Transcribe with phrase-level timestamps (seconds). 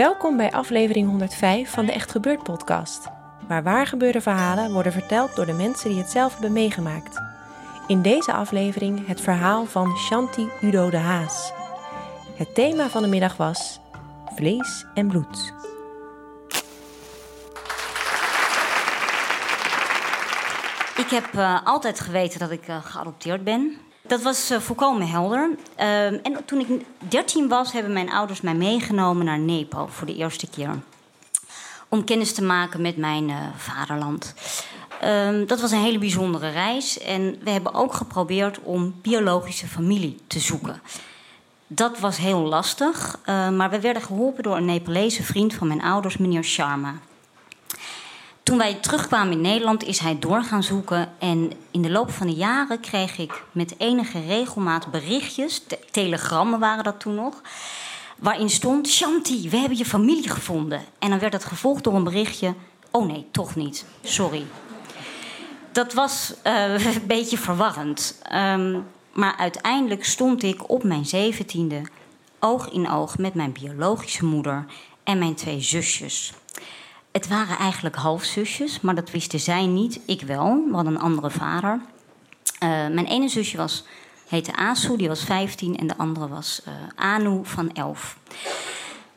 [0.00, 3.08] Welkom bij aflevering 105 van de Echt Gebeurd podcast,
[3.48, 7.22] waar waargebeurde verhalen worden verteld door de mensen die het zelf hebben meegemaakt.
[7.86, 11.52] In deze aflevering het verhaal van Shanti Udo de Haas.
[12.36, 13.80] Het thema van de middag was
[14.34, 15.52] vlees en bloed.
[20.96, 23.89] Ik heb uh, altijd geweten dat ik uh, geadopteerd ben.
[24.02, 25.50] Dat was uh, volkomen helder.
[25.76, 30.16] Ehm, en toen ik 13 was, hebben mijn ouders mij meegenomen naar Nepal voor de
[30.16, 30.78] eerste keer.
[31.88, 34.34] Om kennis te maken met mijn vaderland.
[35.04, 36.98] Um, dat was een hele bijzondere reis.
[36.98, 40.82] En we hebben ook geprobeerd om biologische familie te zoeken.
[41.66, 46.16] Dat was heel lastig, maar we werden geholpen door een Nepalese vriend van mijn ouders,
[46.16, 46.94] meneer Sharma.
[48.50, 51.12] Toen wij terugkwamen in Nederland is hij door gaan zoeken.
[51.18, 56.58] En in de loop van de jaren kreeg ik met enige regelmaat berichtjes, te telegrammen
[56.58, 57.40] waren dat toen nog,
[58.18, 60.80] waarin stond: Shanti, we hebben je familie gevonden.
[60.98, 62.54] En dan werd het gevolgd door een berichtje:
[62.90, 64.44] Oh nee, toch niet, sorry.
[65.72, 68.22] Dat was uh, een beetje verwarrend.
[68.32, 71.82] Um, maar uiteindelijk stond ik op mijn zeventiende
[72.38, 74.64] oog in oog met mijn biologische moeder
[75.04, 76.32] en mijn twee zusjes.
[77.12, 80.00] Het waren eigenlijk halfzusjes, maar dat wisten zij niet.
[80.06, 81.80] Ik wel, we hadden een andere vader.
[82.62, 83.84] Uh, mijn ene zusje was,
[84.28, 85.76] heette Asu, die was 15.
[85.76, 88.16] En de andere was uh, Anu van 11.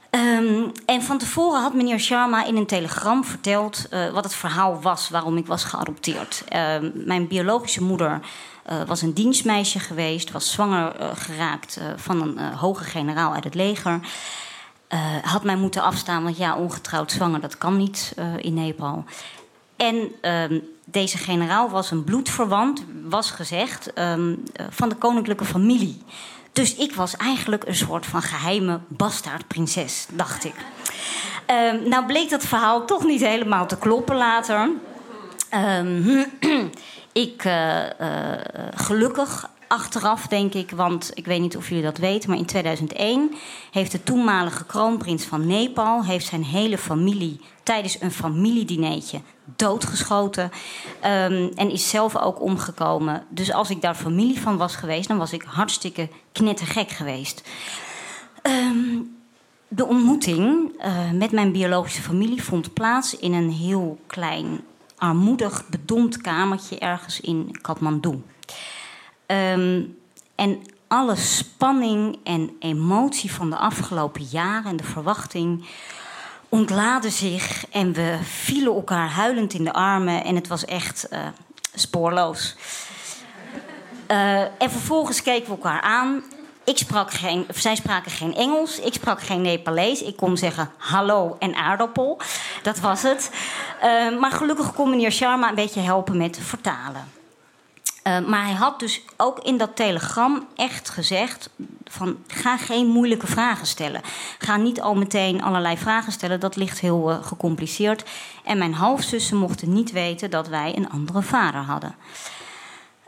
[0.10, 4.82] Um, en van tevoren had meneer Sharma in een telegram verteld uh, wat het verhaal
[4.82, 6.44] was waarom ik was geadopteerd.
[6.50, 8.20] Uh, mijn biologische moeder
[8.88, 14.00] was een dienstmeisje geweest, was zwanger geraakt van een hoge generaal uit het leger.
[14.94, 19.06] Uh, had mij moeten afstaan, want ja, ongetrouwd zwanger, dat kan niet uh, in Nepal.
[19.76, 26.02] En uh, deze generaal was een bloedverwant, was gezegd, um, van de koninklijke familie.
[26.52, 30.56] Dus ik was eigenlijk een soort van geheime bastaardprinses, dacht ik.
[31.46, 34.70] Ehm, nou bleek dat verhaal toch niet helemaal te kloppen later.
[35.50, 36.24] Ehm,
[37.26, 37.50] ik,
[38.76, 43.36] gelukkig achteraf, denk ik, want ik weet niet of jullie dat weten, maar in 2001
[43.72, 49.22] heeft de toenmalige kroonprins van Nepal heeft zijn hele familie tijdens een familiedineetje
[49.56, 50.52] doodgeschoten
[51.06, 53.24] um, en is zelf ook omgekomen.
[53.30, 57.44] Dus als ik daar familie van was geweest, dan was ik hartstikke knettergek geweest.
[58.44, 59.16] Um,
[59.68, 64.62] de ontmoeting uh, met mijn biologische familie vond plaats in een heel klein,
[64.98, 68.22] armoedig, bedompt kamertje ergens in Kathmandu.
[69.28, 69.98] Um,
[70.36, 75.66] en alle spanning en emotie van de afgelopen jaren en de verwachting
[76.50, 77.66] ontladen zich.
[77.70, 80.24] En we vielen elkaar huilend in de armen.
[80.24, 81.20] En het was echt uh,
[81.74, 82.56] spoorloos.
[84.12, 86.24] Uh, en vervolgens keken we elkaar aan.
[86.64, 90.02] Ik sprak geen, zij spraken geen Engels, ik sprak geen Nepalees.
[90.02, 92.20] Ik kon zeggen hallo en aardappel.
[92.64, 93.32] Dat was het.
[93.84, 97.23] Uh, maar gelukkig kon meneer Sharma een beetje helpen met vertalen.
[98.04, 101.50] Uh, maar hij had dus ook in dat telegram echt gezegd:
[101.86, 104.02] van ga geen moeilijke vragen stellen.
[104.40, 108.04] Ga niet al meteen allerlei vragen stellen, dat ligt heel uh, gecompliceerd.
[108.44, 111.96] En mijn halfzussen mochten niet weten dat wij een andere vader hadden.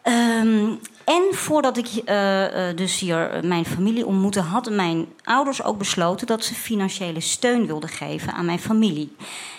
[0.03, 6.27] Um, en voordat ik uh, dus hier mijn familie ontmoette, hadden mijn ouders ook besloten
[6.27, 9.15] dat ze financiële steun wilden geven aan mijn familie.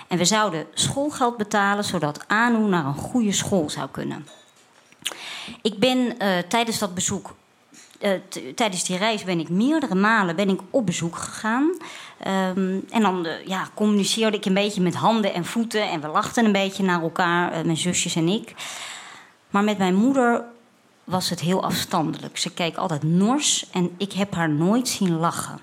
[0.09, 4.27] En we zouden schoolgeld betalen zodat Anu naar een goede school zou kunnen.
[5.63, 7.35] Ik ben uh, tijdens dat bezoek,
[8.01, 8.11] uh,
[8.55, 11.63] tijdens die reis ben ik meerdere malen ben ik op bezoek gegaan.
[12.27, 16.09] Um, en dan uh, ja, communiceerde ik een beetje met handen en voeten en we
[16.09, 18.55] lachten een beetje naar elkaar, mijn zusjes en ik.
[19.51, 20.45] Maar met mijn moeder
[21.05, 22.39] was het heel afstandelijk.
[22.39, 25.61] Ze keek altijd nors en ik heb haar nooit zien lachen.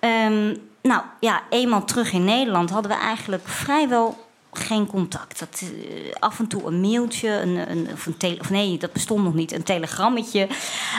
[0.00, 5.38] Um, nou ja, eenmaal terug in Nederland hadden we eigenlijk vrijwel geen contact.
[5.38, 8.92] Dat, eh, af en toe een mailtje, een, een, of, een tele, of nee, dat
[8.92, 10.48] bestond nog niet, een telegrammetje.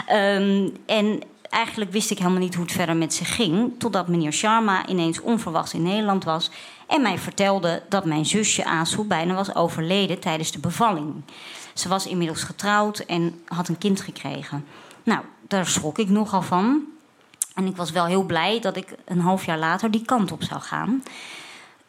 [0.07, 3.73] Ehm, en eigenlijk wist ik helemaal niet hoe het verder met ze ging.
[3.77, 6.51] Totdat meneer Sharma ineens onverwachts in Nederland was.
[6.87, 11.13] En mij vertelde dat mijn zusje Asu bijna was overleden tijdens de bevalling.
[11.73, 14.65] Ze was inmiddels getrouwd en had een kind gekregen.
[15.03, 16.83] Nou, daar schrok ik nogal van.
[17.53, 20.43] En ik was wel heel blij dat ik een half jaar later die kant op
[20.43, 21.03] zou gaan.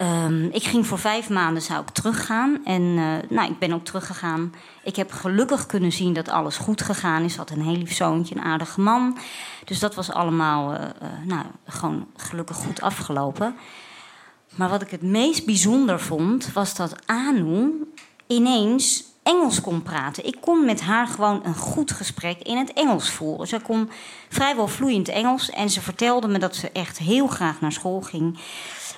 [0.02, 2.64] Um, ik ging voor vijf maanden zou ik teruggaan.
[2.64, 4.54] En uh, nou, ik ben ook teruggegaan.
[4.82, 7.36] Ik heb gelukkig kunnen zien dat alles goed gegaan is.
[7.36, 9.18] Had een heel lief zoontje, een aardige man.
[9.64, 13.54] Dus dat was allemaal uh, uh, nou, gewoon gelukkig goed afgelopen.
[14.54, 17.92] Maar wat ik het meest bijzonder vond, was dat Anu
[18.26, 20.26] ineens Engels kon praten.
[20.26, 23.46] Ik kon met haar gewoon een goed gesprek in het Engels voeren.
[23.46, 23.90] Ze kon
[24.28, 28.38] vrijwel vloeiend Engels en ze vertelde me dat ze echt heel graag naar school ging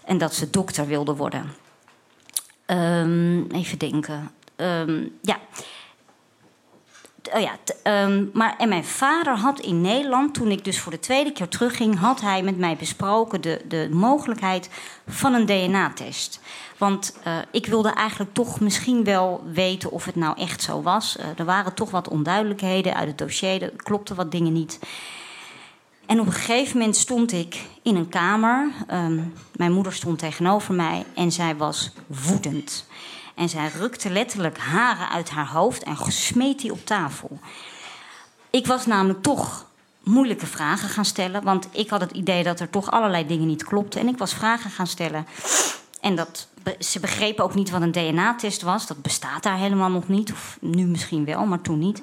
[0.04, 1.52] en dat ze dokter wilde worden.
[2.66, 4.30] Um, even denken.
[4.56, 5.38] Um, ja.
[7.34, 7.56] Oh ja,
[8.04, 11.48] um, maar en mijn vader had in Nederland, toen ik dus voor de tweede keer
[11.48, 14.70] terugging, had hij met mij besproken de, de mogelijkheid
[15.08, 16.40] van een DNA-test.
[16.78, 21.16] Want uh, ik wilde eigenlijk toch misschien wel weten of het nou echt zo was.
[21.20, 24.78] Uh, er waren toch wat onduidelijkheden uit het dossier, er klopten wat dingen niet.
[26.06, 28.72] En op een gegeven moment stond ik in een kamer.
[28.90, 32.86] Um, mijn moeder stond tegenover mij en zij was woedend.
[33.42, 37.38] En zij rukte letterlijk haren uit haar hoofd en smeet die op tafel.
[38.50, 39.66] Ik was namelijk toch
[40.02, 41.42] moeilijke vragen gaan stellen.
[41.42, 44.00] Want ik had het idee dat er toch allerlei dingen niet klopten.
[44.00, 45.26] En ik was vragen gaan stellen.
[46.00, 46.48] En dat,
[46.78, 48.86] ze begrepen ook niet wat een DNA-test was.
[48.86, 50.32] Dat bestaat daar helemaal nog niet.
[50.32, 52.02] Of nu misschien wel, maar toen niet.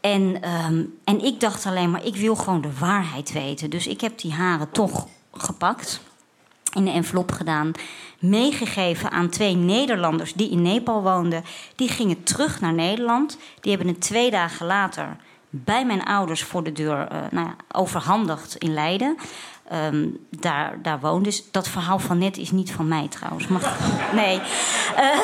[0.00, 3.70] En, um, en ik dacht alleen maar, ik wil gewoon de waarheid weten.
[3.70, 6.00] Dus ik heb die haren toch gepakt,
[6.74, 7.72] in de envelop gedaan,
[8.18, 11.44] meegegeven aan twee Nederlanders die in Nepal woonden.
[11.76, 13.38] Die gingen terug naar Nederland.
[13.60, 15.16] Die hebben het twee dagen later
[15.50, 19.16] bij mijn ouders voor de deur uh, nou ja, overhandigd in Leiden.
[19.74, 21.24] Um, daar, daar woont.
[21.24, 23.46] Dus dat verhaal van net is niet van mij trouwens.
[24.12, 24.40] Nee.
[24.98, 25.18] Uh,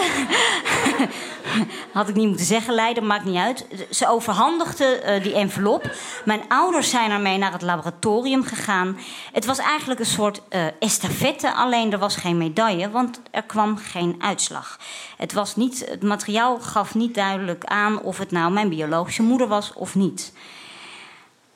[1.93, 3.67] had ik niet moeten zeggen, Leiden, maakt niet uit.
[3.91, 5.91] Ze overhandigde uh, die envelop.
[6.25, 8.99] Mijn ouders zijn ermee naar het laboratorium gegaan.
[9.33, 13.77] Het was eigenlijk een soort uh, estafette, alleen er was geen medaille, want er kwam
[13.77, 14.79] geen uitslag.
[15.17, 19.49] Het, was niet, het materiaal gaf niet duidelijk aan of het nou mijn biologische moeder
[19.49, 20.33] was of niet.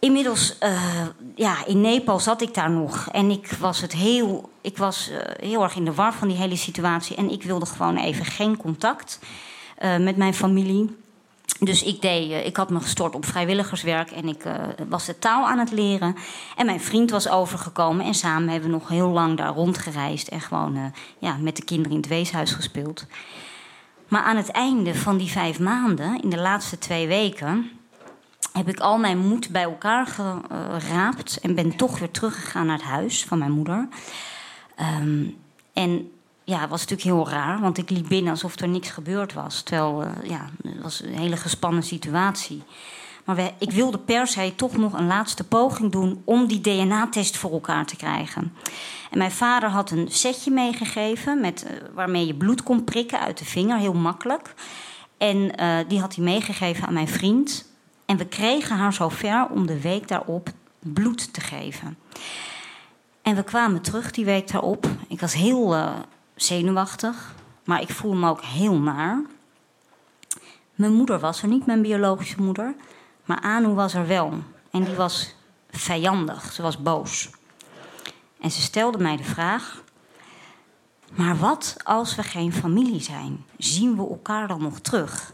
[0.04, 3.08] Inmiddels, uh, ja, in Nepal zat ik daar nog.
[3.12, 5.18] En ik was, het heel, ik was uh,
[5.48, 7.16] heel erg in de war van die hele situatie.
[7.16, 9.18] En ik wilde gewoon even geen contact
[9.82, 10.96] uh, met mijn familie.
[11.58, 14.44] Dus ik, deed, ik had me gestort op vrijwilligerswerk en ik
[14.88, 16.16] was de taal aan het leren.
[16.56, 20.28] En mijn vriend was overgekomen en samen hebben we nog heel lang daar rondgereisd.
[20.28, 23.06] En gewoon ja, met de kinderen in het weeshuis gespeeld.
[24.08, 27.70] Maar aan het einde van die vijf maanden, in de laatste twee weken
[28.52, 32.86] heb ik al mijn moed bij elkaar geraapt en ben toch weer teruggegaan naar het
[32.86, 33.88] huis van mijn moeder.
[35.00, 35.36] Um,
[35.72, 36.10] en
[36.44, 39.62] ja, het was natuurlijk heel raar, want ik liep binnen alsof er niks gebeurd was.
[39.62, 42.62] Terwijl, uh, ja, het was een hele gespannen situatie.
[43.24, 47.52] Maar ik wilde per se toch nog een laatste poging doen om die DNA-test voor
[47.52, 48.52] elkaar te krijgen.
[49.10, 53.38] En mijn vader had een setje meegegeven met, uh, waarmee je bloed kon prikken uit
[53.38, 54.54] de vinger, heel makkelijk.
[55.18, 55.52] En
[55.88, 57.73] die had hij meegegeven aan mijn vriend.
[58.04, 60.48] En we kregen haar zover om de week daarop
[60.78, 61.98] bloed te geven.
[63.22, 64.86] En we kwamen terug die week daarop.
[65.08, 65.94] Ik was heel uh,
[66.34, 69.22] zenuwachtig, maar ik voelde me ook heel naar.
[70.74, 72.74] Mijn moeder was er niet, mijn biologische moeder.
[73.24, 74.32] Maar Anu was er wel.
[74.70, 75.34] En die was
[75.70, 77.30] vijandig, ze was boos.
[78.40, 79.82] En ze stelde mij de vraag:
[81.12, 83.44] Maar wat als we geen familie zijn?
[83.58, 85.32] Zien we elkaar dan nog terug?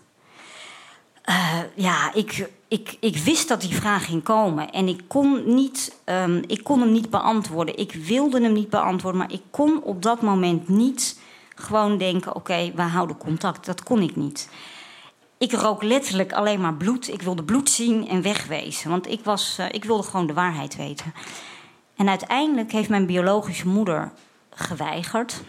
[1.30, 4.70] Uh, ja, ik, ik, ik wist dat die vraag ging komen.
[4.70, 7.78] En ik kon, niet, um, ik kon hem niet beantwoorden.
[7.78, 11.20] Ik wilde hem niet beantwoorden, maar ik kon op dat moment niet
[11.54, 13.66] gewoon denken: oké, we houden contact.
[13.66, 14.48] Dat kon ik niet.
[15.38, 17.08] Ik rook letterlijk alleen maar bloed.
[17.08, 18.90] Ik wilde bloed zien en wegwezen.
[18.90, 21.14] Want ik, was, uh, ik wilde gewoon de waarheid weten.
[21.96, 24.12] En uiteindelijk heeft mijn biologische moeder
[24.50, 25.42] geweigerd.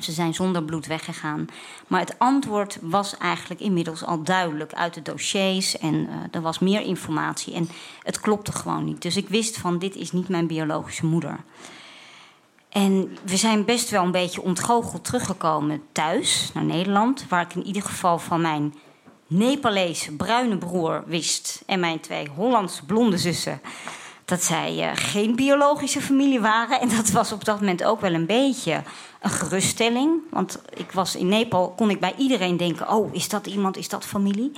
[0.00, 1.46] Ze zijn zonder bloed weggegaan.
[1.86, 5.78] Maar het antwoord was eigenlijk inmiddels al duidelijk uit de dossiers.
[5.78, 7.54] En uh, er was meer informatie.
[7.54, 7.68] En
[8.02, 9.02] het klopte gewoon niet.
[9.02, 11.36] Dus ik wist van dit is niet mijn biologische moeder.
[12.68, 17.28] En we zijn best wel een beetje ontgoocheld teruggekomen thuis naar Nederland.
[17.28, 18.74] Waar ik in ieder geval van mijn
[19.26, 21.62] Nepalese bruine broer wist.
[21.66, 23.60] En mijn twee Hollandse blonde zussen
[24.26, 26.80] dat zij eh, geen biologische familie waren.
[26.80, 28.82] En dat was op dat moment ook wel een beetje
[29.20, 30.20] een geruststelling.
[30.30, 33.88] Want ik was in Nepal, kon ik bij iedereen denken: oh, is dat iemand, is
[33.88, 34.52] dat familie?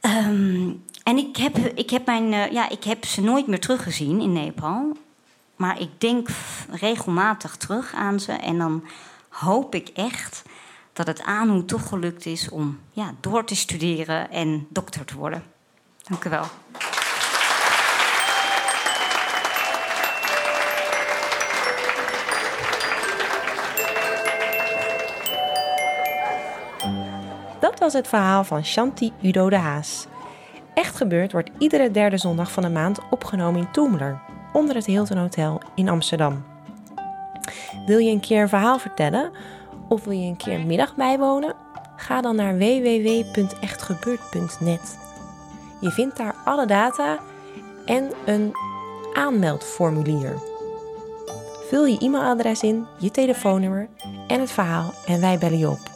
[0.00, 0.70] Ehm,
[1.02, 4.32] en ik heb, ik, heb mijn, eh, ja, ik heb ze nooit meer teruggezien in
[4.32, 4.96] Nepal.
[5.56, 6.28] Maar ik denk
[6.70, 8.32] regelmatig terug aan ze.
[8.32, 8.84] En dan
[9.28, 10.42] hoop ik echt
[10.92, 15.42] dat het Anu toch gelukt is om ja, door te studeren en dokter te worden.
[16.02, 16.46] Dank u wel.
[27.60, 30.06] Dat was het verhaal van Shanti Udo de Haas.
[30.74, 34.20] Echt gebeurd wordt iedere derde zondag van de maand opgenomen in Toemler,
[34.52, 36.44] onder het Hilton Hotel in Amsterdam.
[37.86, 39.30] Wil je een keer een verhaal vertellen
[39.88, 41.54] of wil je een keer een middag bijwonen?
[41.96, 44.98] Ga dan naar www.echtgebeurd.net.
[45.80, 47.18] Je vindt daar alle data
[47.84, 48.52] en een
[49.12, 50.34] aanmeldformulier.
[51.68, 53.88] Vul je e-mailadres in, je telefoonnummer
[54.26, 55.87] en het verhaal en wij bellen je op.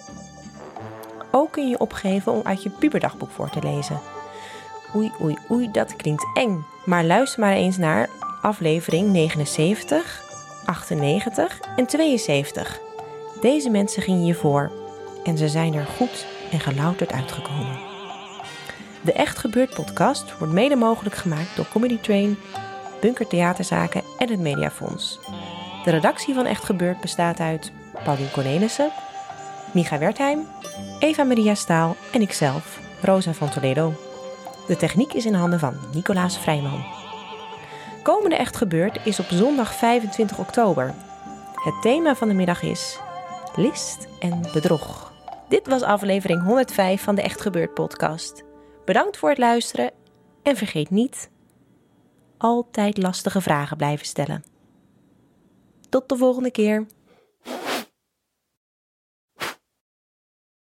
[1.34, 4.00] Ook kun je opgeven om uit je puberdagboek voor te lezen.
[4.96, 6.64] Oei, oei, oei, dat klinkt eng.
[6.84, 8.08] Maar luister maar eens naar
[8.42, 10.22] aflevering 79,
[10.64, 12.80] 98 en 72.
[13.40, 14.72] Deze mensen gingen je voor
[15.24, 17.78] en ze zijn er goed en gelouterd uitgekomen.
[19.00, 22.38] De Echt Gebeurd podcast wordt mede mogelijk gemaakt door Comedy Train,
[23.00, 25.18] Bunker Theaterzaken en het Mediafonds.
[25.84, 27.72] De redactie van Echt Gebeurd bestaat uit
[28.04, 28.90] Paulien Cornelissen,
[29.72, 30.46] Micha Wertheim,
[30.98, 33.92] Eva Maria Staal en ikzelf, Rosa van Toledo.
[34.66, 36.84] De techniek is in handen van Nicolaas Vrijman.
[38.02, 40.94] Komende Echt Gebeurd is op zondag 25 oktober.
[41.54, 43.00] Het thema van de middag is
[43.56, 45.12] list en bedrog.
[45.48, 48.42] Dit was aflevering 105 van de Echt Gebeurd podcast.
[48.84, 49.90] Bedankt voor het luisteren
[50.42, 51.30] en vergeet niet
[52.38, 54.44] altijd lastige vragen blijven stellen.
[55.88, 56.86] Tot de volgende keer.